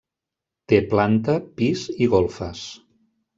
[0.71, 2.65] Té planta, pis i golfes.